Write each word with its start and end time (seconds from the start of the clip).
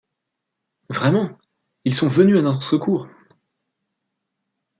Vraiment! 0.89 1.37
ils 1.85 1.93
sont 1.93 2.07
venus 2.07 2.39
à 2.39 2.41
notre 2.41 2.63
secours! 2.63 3.05